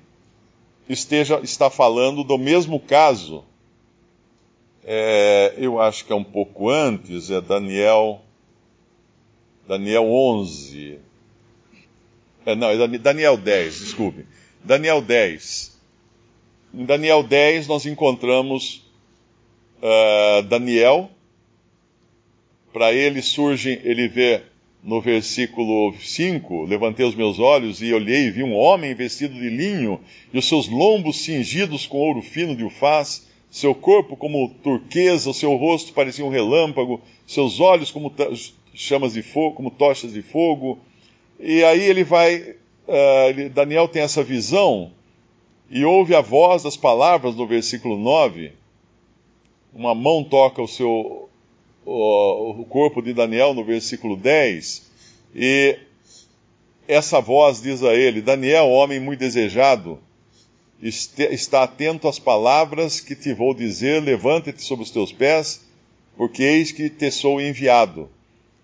esteja, 0.88 1.40
está 1.44 1.70
falando 1.70 2.24
do 2.24 2.38
mesmo 2.38 2.80
caso. 2.80 3.44
É, 4.84 5.54
eu 5.58 5.80
acho 5.80 6.06
que 6.06 6.12
é 6.12 6.16
um 6.16 6.24
pouco 6.24 6.70
antes, 6.70 7.30
é 7.30 7.40
Daniel, 7.40 8.22
Daniel 9.68 10.06
11. 10.06 11.00
É, 12.46 12.56
não, 12.56 12.70
é 12.70 12.98
Daniel 12.98 13.38
10, 13.38 13.80
desculpe. 13.80 14.26
Daniel 14.64 15.02
10. 15.02 15.78
Em 16.74 16.86
Daniel 16.86 17.24
10 17.24 17.68
nós 17.68 17.86
encontramos 17.86 18.84
uh, 19.82 20.44
Daniel. 20.44 21.10
Para 22.72 22.94
ele 22.94 23.22
surge, 23.22 23.82
ele 23.84 24.08
vê 24.08 24.44
no 24.84 25.02
versículo 25.02 25.94
5: 26.00 26.66
Levantei 26.66 27.06
os 27.06 27.16
meus 27.16 27.40
olhos 27.40 27.82
e 27.82 27.94
olhei 27.94 28.28
e 28.28 28.32
vi 28.32 28.44
um 28.44 28.56
homem 28.56 28.94
vestido 28.94 29.34
de 29.34 29.50
linho 29.50 30.00
e 30.34 30.38
os 30.38 30.48
seus 30.48 30.68
lombos 30.68 31.24
cingidos 31.24 31.88
com 31.88 31.98
ouro 31.98 32.22
fino 32.22 32.56
de 32.56 32.64
ufaz, 32.64 33.28
seu 33.50 33.74
corpo 33.74 34.16
como 34.16 34.50
turquesa, 34.64 35.30
o 35.30 35.34
seu 35.34 35.56
rosto 35.56 35.94
parecia 35.94 36.24
um 36.24 36.30
relâmpago, 36.30 37.02
seus 37.26 37.60
olhos 37.60 37.90
como 37.90 38.14
chamas 38.74 39.14
de 39.14 39.24
fogo, 39.24 39.56
como 39.56 39.72
tochas 39.72 40.14
de 40.14 40.22
fogo. 40.22 40.80
E 41.40 41.64
aí 41.64 41.82
ele 41.82 42.04
vai, 42.04 42.56
uh, 42.88 43.50
Daniel 43.54 43.88
tem 43.88 44.02
essa 44.02 44.24
visão 44.24 44.92
e 45.70 45.86
ouve 45.86 46.14
a 46.14 46.22
voz 46.22 46.64
das 46.64 46.76
palavras 46.76 47.36
no 47.36 47.48
versículo 47.48 47.98
9 47.98 48.54
uma 49.74 49.94
mão 49.94 50.24
toca 50.24 50.62
o 50.62 50.68
seu 50.68 51.30
o, 51.86 52.62
o 52.62 52.66
corpo 52.66 53.02
de 53.02 53.14
Daniel 53.14 53.54
no 53.54 53.64
versículo 53.64 54.16
10, 54.16 54.90
e 55.34 55.78
essa 56.88 57.20
voz 57.20 57.62
diz 57.62 57.84
a 57.84 57.94
ele: 57.94 58.22
Daniel, 58.22 58.68
homem 58.68 59.00
muito 59.00 59.20
desejado, 59.20 60.00
está 60.82 61.64
atento 61.64 62.08
às 62.08 62.20
palavras 62.20 63.00
que 63.00 63.16
te 63.16 63.34
vou 63.34 63.54
dizer, 63.54 64.04
levanta-te 64.04 64.62
sobre 64.62 64.84
os 64.84 64.92
teus 64.92 65.12
pés, 65.12 65.66
porque 66.16 66.44
eis 66.44 66.72
que 66.72 66.90
te 66.90 67.10
sou 67.12 67.42
enviado. 67.42 68.10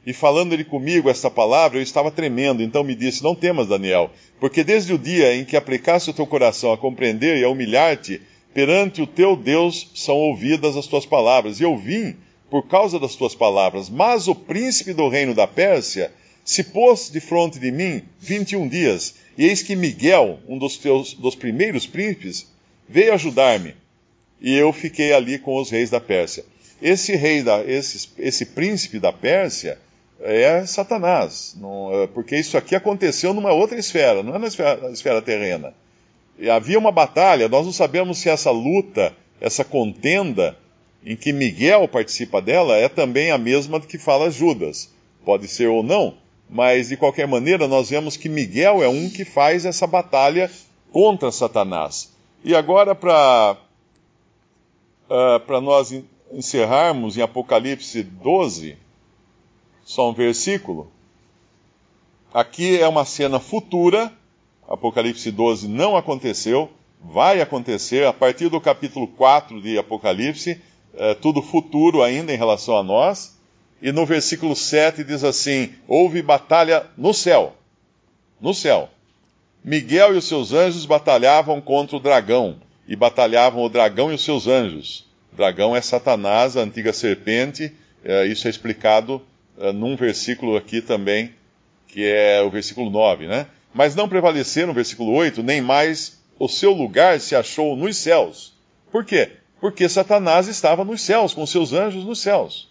E 0.06 0.14
falando 0.14 0.54
ele 0.54 0.64
comigo 0.64 1.10
esta 1.10 1.32
palavra, 1.32 1.80
eu 1.80 1.82
estava 1.82 2.12
tremendo, 2.12 2.62
então 2.62 2.84
me 2.84 2.94
disse: 2.94 3.24
Não 3.24 3.34
temas, 3.34 3.68
Daniel, 3.68 4.12
porque 4.40 4.64
desde 4.64 4.94
o 4.94 5.00
dia 5.00 5.36
em 5.36 5.44
que 5.44 5.58
aplicaste 5.58 6.10
o 6.10 6.14
teu 6.14 6.28
coração 6.28 6.72
a 6.72 6.78
compreender 6.78 7.38
e 7.38 7.44
a 7.44 7.50
humilhar-te, 7.50 8.22
perante 8.54 9.02
o 9.02 9.08
teu 9.08 9.36
Deus 9.36 9.90
são 9.96 10.16
ouvidas 10.16 10.78
as 10.78 10.86
tuas 10.86 11.06
palavras. 11.06 11.60
E 11.60 11.64
eu 11.64 11.76
vim 11.76 12.16
por 12.50 12.68
causa 12.68 13.00
das 13.00 13.16
tuas 13.16 13.34
palavras. 13.34 13.90
Mas 13.90 14.28
o 14.28 14.36
príncipe 14.36 14.94
do 14.94 15.10
reino 15.10 15.34
da 15.34 15.48
Pérsia 15.48 16.12
se 16.44 16.64
pôs 16.64 17.10
de 17.10 17.20
frente 17.20 17.58
de 17.58 17.72
mim 17.72 18.04
vinte 18.20 18.52
e 18.52 18.56
um 18.56 18.68
dias. 18.68 19.16
E 19.38 19.46
eis 19.46 19.64
que 19.64 19.76
Miguel, 19.76 20.40
um 20.48 20.58
dos, 20.58 20.78
teus, 20.78 21.14
dos 21.14 21.36
primeiros 21.36 21.88
príncipes, 21.88 22.48
veio 22.88 23.14
ajudar-me. 23.14 23.74
E 24.40 24.54
eu 24.56 24.72
fiquei 24.72 25.12
ali 25.12 25.40
com 25.40 25.60
os 25.60 25.72
reis 25.72 25.90
da 25.90 26.00
Pérsia. 26.00 26.46
Esse 26.82 27.16
rei, 27.16 27.42
da, 27.42 27.64
esse, 27.66 28.10
esse 28.20 28.46
príncipe 28.48 29.00
da 29.00 29.12
Pérsia, 29.12 29.80
é 30.20 30.66
Satanás, 30.66 31.56
não, 31.60 31.92
é, 31.94 32.08
porque 32.08 32.38
isso 32.38 32.58
aqui 32.58 32.76
aconteceu 32.76 33.34
numa 33.34 33.52
outra 33.52 33.78
esfera, 33.78 34.24
não 34.24 34.36
é 34.36 34.40
na 34.40 34.48
esfera, 34.48 34.82
na 34.82 34.92
esfera 34.92 35.22
terrena 35.22 35.74
havia 36.54 36.78
uma 36.78 36.92
batalha, 36.92 37.48
nós 37.48 37.66
não 37.66 37.74
sabemos 37.74 38.18
se 38.18 38.30
essa 38.30 38.52
luta, 38.52 39.16
essa 39.40 39.64
contenda 39.64 40.58
em 41.06 41.16
que 41.16 41.32
Miguel 41.32 41.88
participa 41.88 42.42
dela 42.42 42.76
é 42.76 42.90
também 42.90 43.32
a 43.32 43.38
mesma 43.38 43.80
que 43.80 43.98
fala 43.98 44.32
Judas. 44.32 44.92
Pode 45.24 45.48
ser 45.48 45.68
ou 45.68 45.84
não, 45.84 46.16
mas 46.50 46.90
de 46.90 46.98
qualquer 46.98 47.28
maneira 47.28 47.68
nós 47.68 47.90
vemos 47.90 48.18
que 48.18 48.28
Miguel 48.28 48.84
é 48.84 48.88
um 48.88 49.10
que 49.10 49.24
faz 49.24 49.66
essa 49.66 49.88
batalha 49.88 50.52
contra 50.92 51.32
Satanás. 51.32 52.14
E 52.44 52.56
agora, 52.56 52.94
para 52.94 53.58
uh, 55.10 55.62
nós 55.62 55.94
encerrarmos 56.32 57.18
em 57.18 57.22
Apocalipse 57.22 58.04
12, 58.04 58.78
só 59.86 60.10
um 60.10 60.14
versículo. 60.14 60.92
Aqui 62.34 62.78
é 62.78 62.88
uma 62.88 63.06
cena 63.06 63.40
futura 63.40 64.12
Apocalipse 64.68 65.32
12 65.32 65.68
não 65.68 65.96
aconteceu, 65.96 66.72
vai 67.00 67.40
acontecer 67.40 68.06
a 68.06 68.14
partir 68.14 68.50
do 68.50 68.60
capítulo 68.60 69.08
4 69.08 69.62
de 69.62 69.78
Apocalipse, 69.78 70.60
é, 70.96 71.14
tudo 71.14 71.42
futuro 71.42 72.02
ainda 72.02 72.34
em 72.34 72.38
relação 72.38 72.78
a 72.78 72.84
nós. 72.84 73.36
E 73.82 73.92
no 73.92 74.06
versículo 74.06 74.56
7 74.56 75.04
diz 75.04 75.24
assim: 75.24 75.74
Houve 75.88 76.22
batalha 76.22 76.88
no 76.98 77.14
céu. 77.14 77.56
No 78.42 78.54
céu. 78.54 78.90
Miguel 79.64 80.16
e 80.16 80.18
os 80.18 80.26
seus 80.26 80.54
anjos 80.54 80.86
batalhavam 80.86 81.62
contra 81.62 81.98
o 81.98 82.00
dragão, 82.00 82.58
e 82.88 82.96
batalhavam 82.96 83.64
o 83.64 83.70
dragão 83.70 84.12
e 84.12 84.16
os 84.16 84.24
seus 84.24 84.48
anjos. 84.48 85.06
O 85.32 85.36
dragão 85.36 85.76
é 85.76 85.82
Satanás, 85.82 86.56
a 86.56 86.62
antiga 86.62 86.94
serpente, 86.94 87.72
é, 88.04 88.26
isso 88.26 88.48
é 88.48 88.50
explicado 88.50 89.22
num 89.74 89.96
versículo 89.96 90.56
aqui 90.58 90.82
também, 90.82 91.34
que 91.88 92.06
é 92.06 92.42
o 92.42 92.50
versículo 92.50 92.90
9, 92.90 93.28
né? 93.28 93.48
Mas 93.74 93.96
não 93.96 94.08
prevaleceram, 94.08 94.74
versículo 94.74 95.12
8, 95.14 95.44
nem 95.44 95.62
mais 95.62 96.20
o 96.40 96.48
seu 96.48 96.72
lugar 96.72 97.20
se 97.20 97.36
achou 97.36 97.76
nos 97.76 97.98
céus. 97.98 98.54
Por 98.92 99.06
quê? 99.06 99.32
Porque 99.60 99.88
Satanás 99.88 100.48
estava 100.48 100.84
nos 100.84 101.02
céus, 101.02 101.34
com 101.34 101.46
seus 101.46 101.74
anjos 101.74 102.06
nos 102.06 102.20
céus. 102.20 102.70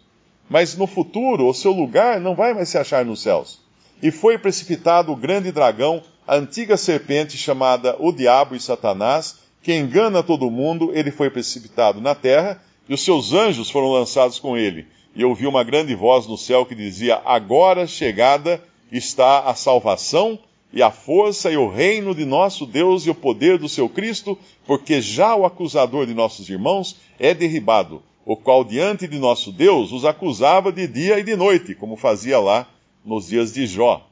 Mas 0.48 0.76
no 0.76 0.86
futuro, 0.86 1.48
o 1.48 1.54
seu 1.54 1.72
lugar 1.72 2.20
não 2.20 2.34
vai 2.34 2.52
mais 2.52 2.68
se 2.68 2.78
achar 2.78 3.04
nos 3.04 3.22
céus. 3.22 3.60
E 4.02 4.10
foi 4.10 4.36
precipitado 4.36 5.10
o 5.12 5.16
grande 5.16 5.50
dragão, 5.50 6.02
a 6.26 6.36
antiga 6.36 6.76
serpente 6.76 7.36
chamada 7.36 7.96
o 7.98 8.12
Diabo 8.12 8.54
e 8.54 8.60
Satanás, 8.60 9.36
que 9.62 9.74
engana 9.74 10.22
todo 10.22 10.50
mundo, 10.50 10.90
ele 10.94 11.10
foi 11.10 11.30
precipitado 11.30 12.00
na 12.00 12.14
terra, 12.14 12.62
e 12.86 12.92
os 12.92 13.02
seus 13.02 13.32
anjos 13.32 13.70
foram 13.70 13.90
lançados 13.90 14.38
com 14.38 14.56
ele. 14.56 14.86
E 15.16 15.24
ouvi 15.24 15.46
uma 15.46 15.62
grande 15.62 15.94
voz 15.94 16.26
no 16.26 16.36
céu 16.36 16.66
que 16.66 16.74
dizia: 16.74 17.20
Agora 17.24 17.86
chegada 17.86 18.62
está 18.90 19.40
a 19.40 19.54
salvação 19.54 20.38
e 20.72 20.82
a 20.82 20.90
força 20.90 21.52
e 21.52 21.56
o 21.56 21.68
reino 21.68 22.14
de 22.14 22.24
nosso 22.24 22.66
Deus 22.66 23.06
e 23.06 23.10
o 23.10 23.14
poder 23.14 23.58
do 23.58 23.68
seu 23.68 23.88
Cristo, 23.88 24.36
porque 24.66 25.00
já 25.00 25.34
o 25.36 25.46
acusador 25.46 26.04
de 26.04 26.14
nossos 26.14 26.48
irmãos 26.48 26.96
é 27.18 27.32
derribado, 27.32 28.02
o 28.26 28.36
qual 28.36 28.64
diante 28.64 29.06
de 29.06 29.18
nosso 29.18 29.52
Deus 29.52 29.92
os 29.92 30.04
acusava 30.04 30.72
de 30.72 30.88
dia 30.88 31.18
e 31.20 31.22
de 31.22 31.36
noite, 31.36 31.76
como 31.76 31.96
fazia 31.96 32.40
lá 32.40 32.66
nos 33.04 33.28
dias 33.28 33.52
de 33.52 33.66
Jó. 33.66 34.04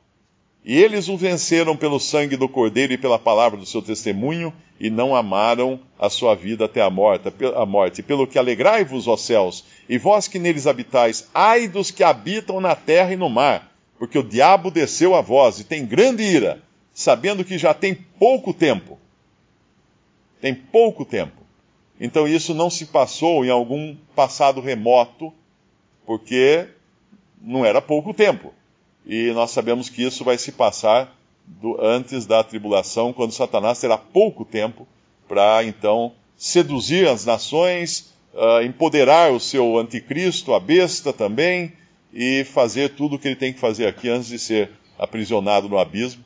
E 0.64 0.80
eles 0.80 1.08
o 1.08 1.16
venceram 1.16 1.76
pelo 1.76 1.98
sangue 1.98 2.36
do 2.36 2.48
Cordeiro 2.48 2.92
e 2.92 2.98
pela 2.98 3.18
palavra 3.18 3.58
do 3.58 3.66
seu 3.66 3.82
testemunho, 3.82 4.52
e 4.78 4.90
não 4.90 5.14
amaram 5.14 5.80
a 5.98 6.08
sua 6.08 6.34
vida 6.34 6.66
até 6.66 6.80
a 6.80 6.90
morte. 6.90 7.32
A 7.56 7.66
morte. 7.66 8.02
Pelo 8.02 8.26
que 8.26 8.38
alegrai-vos, 8.38 9.08
ó 9.08 9.16
céus, 9.16 9.64
e 9.88 9.98
vós 9.98 10.28
que 10.28 10.38
neles 10.38 10.66
habitais, 10.66 11.28
ai 11.34 11.66
dos 11.66 11.90
que 11.90 12.04
habitam 12.04 12.60
na 12.60 12.76
terra 12.76 13.12
e 13.12 13.16
no 13.16 13.28
mar, 13.28 13.72
porque 13.98 14.18
o 14.18 14.22
diabo 14.22 14.70
desceu 14.70 15.14
a 15.14 15.20
vós 15.20 15.58
e 15.58 15.64
tem 15.64 15.84
grande 15.84 16.22
ira, 16.22 16.62
sabendo 16.92 17.44
que 17.44 17.58
já 17.58 17.74
tem 17.74 17.94
pouco 17.94 18.54
tempo. 18.54 18.98
Tem 20.40 20.54
pouco 20.54 21.04
tempo. 21.04 21.42
Então 22.00 22.26
isso 22.26 22.54
não 22.54 22.70
se 22.70 22.86
passou 22.86 23.44
em 23.44 23.50
algum 23.50 23.96
passado 24.14 24.60
remoto, 24.60 25.32
porque 26.06 26.68
não 27.40 27.64
era 27.64 27.80
pouco 27.80 28.14
tempo 28.14 28.52
e 29.06 29.32
nós 29.32 29.50
sabemos 29.50 29.88
que 29.88 30.02
isso 30.02 30.24
vai 30.24 30.38
se 30.38 30.52
passar 30.52 31.16
do, 31.46 31.80
antes 31.80 32.26
da 32.26 32.42
tribulação, 32.42 33.12
quando 33.12 33.32
Satanás 33.32 33.80
terá 33.80 33.98
pouco 33.98 34.44
tempo 34.44 34.86
para 35.28 35.64
então 35.64 36.12
seduzir 36.36 37.08
as 37.08 37.24
nações, 37.24 38.12
uh, 38.34 38.62
empoderar 38.62 39.32
o 39.32 39.40
seu 39.40 39.78
anticristo, 39.78 40.54
a 40.54 40.60
besta 40.60 41.12
também, 41.12 41.72
e 42.12 42.44
fazer 42.44 42.90
tudo 42.90 43.16
o 43.16 43.18
que 43.18 43.28
ele 43.28 43.36
tem 43.36 43.52
que 43.52 43.60
fazer 43.60 43.86
aqui 43.86 44.08
antes 44.08 44.28
de 44.28 44.38
ser 44.38 44.70
aprisionado 44.98 45.68
no 45.68 45.78
abismo 45.78 46.22